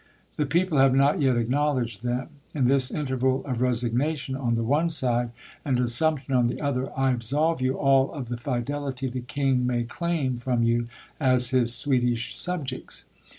[0.35, 2.29] The people have not yet acknowledged them.
[2.55, 5.29] In this interval of resignation on the one side,
[5.63, 9.83] and assumption on the other, I absolve you all of the fidelity the king may
[9.83, 10.87] claim from you
[11.19, 13.05] as his Swedish subjects."